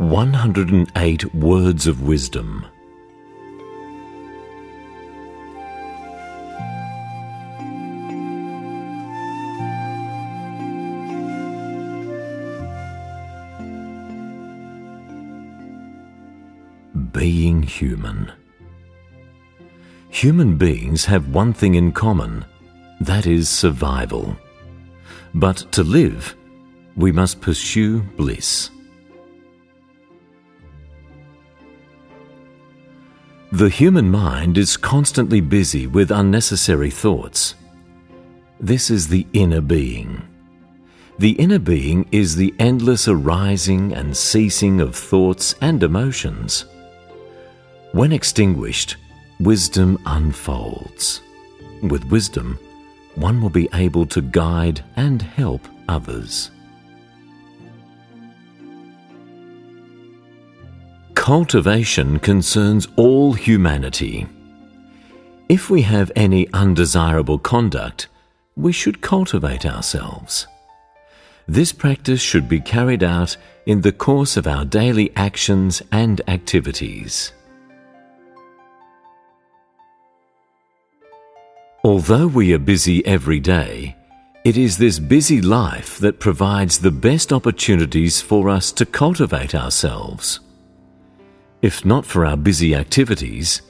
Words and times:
108 0.00 1.34
Words 1.34 1.86
of 1.86 2.00
Wisdom. 2.00 2.64
Being 17.12 17.62
human. 17.62 18.32
Human 20.08 20.56
beings 20.56 21.04
have 21.04 21.28
one 21.28 21.52
thing 21.52 21.74
in 21.74 21.92
common 21.92 22.46
that 23.02 23.26
is 23.26 23.50
survival. 23.50 24.34
But 25.34 25.70
to 25.72 25.82
live, 25.82 26.34
we 26.96 27.12
must 27.12 27.42
pursue 27.42 28.00
bliss. 28.16 28.70
The 33.52 33.68
human 33.68 34.08
mind 34.08 34.56
is 34.58 34.76
constantly 34.76 35.40
busy 35.40 35.88
with 35.88 36.12
unnecessary 36.12 36.88
thoughts. 36.88 37.56
This 38.60 38.90
is 38.90 39.08
the 39.08 39.26
inner 39.32 39.60
being. 39.60 40.22
The 41.18 41.32
inner 41.32 41.58
being 41.58 42.06
is 42.12 42.36
the 42.36 42.54
endless 42.60 43.08
arising 43.08 43.92
and 43.92 44.16
ceasing 44.16 44.80
of 44.80 44.94
thoughts 44.94 45.56
and 45.60 45.82
emotions. 45.82 46.64
When 47.90 48.12
extinguished, 48.12 48.96
wisdom 49.40 49.98
unfolds. 50.06 51.20
With 51.82 52.04
wisdom, 52.04 52.56
one 53.16 53.42
will 53.42 53.50
be 53.50 53.68
able 53.74 54.06
to 54.06 54.22
guide 54.22 54.84
and 54.94 55.20
help 55.20 55.66
others. 55.88 56.52
Cultivation 61.20 62.18
concerns 62.18 62.88
all 62.96 63.34
humanity. 63.34 64.26
If 65.50 65.68
we 65.68 65.82
have 65.82 66.10
any 66.16 66.50
undesirable 66.54 67.38
conduct, 67.38 68.08
we 68.56 68.72
should 68.72 69.02
cultivate 69.02 69.66
ourselves. 69.66 70.46
This 71.46 71.72
practice 71.72 72.22
should 72.22 72.48
be 72.48 72.58
carried 72.58 73.02
out 73.02 73.36
in 73.66 73.82
the 73.82 73.92
course 73.92 74.38
of 74.38 74.46
our 74.46 74.64
daily 74.64 75.12
actions 75.14 75.82
and 75.92 76.22
activities. 76.26 77.34
Although 81.84 82.28
we 82.28 82.54
are 82.54 82.58
busy 82.58 83.04
every 83.04 83.40
day, 83.40 83.94
it 84.42 84.56
is 84.56 84.78
this 84.78 84.98
busy 84.98 85.42
life 85.42 85.98
that 85.98 86.18
provides 86.18 86.78
the 86.78 86.90
best 86.90 87.30
opportunities 87.30 88.22
for 88.22 88.48
us 88.48 88.72
to 88.72 88.86
cultivate 88.86 89.54
ourselves. 89.54 90.40
If 91.62 91.84
not 91.84 92.06
for 92.06 92.24
our 92.24 92.36
busy 92.36 92.74
activities, 92.74 93.62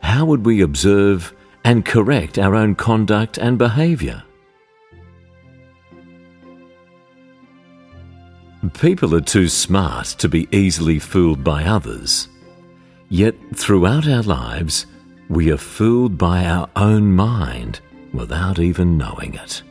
how 0.00 0.24
would 0.26 0.46
we 0.46 0.60
observe 0.60 1.34
and 1.64 1.84
correct 1.84 2.38
our 2.38 2.54
own 2.54 2.74
conduct 2.74 3.38
and 3.38 3.58
behaviour? 3.58 4.22
People 8.74 9.14
are 9.16 9.20
too 9.20 9.48
smart 9.48 10.06
to 10.18 10.28
be 10.28 10.48
easily 10.52 11.00
fooled 11.00 11.42
by 11.42 11.64
others. 11.64 12.28
Yet 13.08 13.34
throughout 13.54 14.06
our 14.06 14.22
lives, 14.22 14.86
we 15.28 15.50
are 15.50 15.56
fooled 15.56 16.16
by 16.16 16.44
our 16.44 16.68
own 16.76 17.12
mind 17.12 17.80
without 18.12 18.60
even 18.60 18.96
knowing 18.96 19.34
it. 19.34 19.62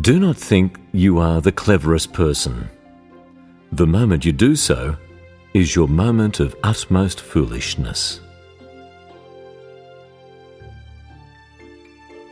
Do 0.00 0.20
not 0.20 0.36
think 0.36 0.78
you 0.92 1.18
are 1.18 1.40
the 1.40 1.50
cleverest 1.50 2.12
person. 2.12 2.70
The 3.72 3.86
moment 3.86 4.24
you 4.24 4.32
do 4.32 4.56
so 4.56 4.96
is 5.54 5.76
your 5.76 5.86
moment 5.86 6.40
of 6.40 6.56
utmost 6.62 7.20
foolishness. 7.20 8.20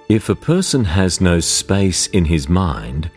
If 0.09 0.29
a 0.29 0.35
person 0.35 0.85
has 0.85 1.21
no 1.21 1.39
space 1.39 2.07
in 2.09 2.25
his 2.25 2.49
mind, 2.49 3.11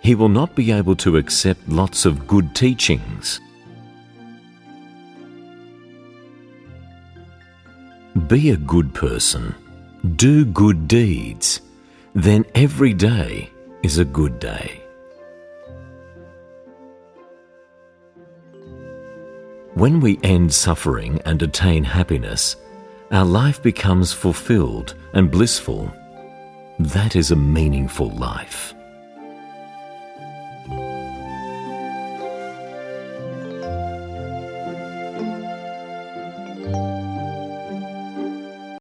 he 0.00 0.14
will 0.14 0.28
not 0.28 0.54
be 0.54 0.72
able 0.72 0.96
to 0.96 1.16
accept 1.16 1.68
lots 1.68 2.06
of 2.06 2.26
good 2.26 2.54
teachings. 2.54 3.40
Be 8.28 8.50
a 8.50 8.56
good 8.56 8.94
person. 8.94 9.54
Do 10.16 10.44
good 10.46 10.88
deeds. 10.88 11.60
Then 12.14 12.46
every 12.54 12.94
day 12.94 13.50
is 13.82 13.98
a 13.98 14.04
good 14.04 14.38
day. 14.38 14.85
When 19.76 20.00
we 20.00 20.18
end 20.22 20.54
suffering 20.54 21.20
and 21.26 21.42
attain 21.42 21.84
happiness, 21.84 22.56
our 23.10 23.26
life 23.26 23.62
becomes 23.62 24.10
fulfilled 24.10 24.94
and 25.12 25.30
blissful. 25.30 25.92
That 26.78 27.14
is 27.14 27.30
a 27.30 27.36
meaningful 27.36 28.08
life. 28.16 28.72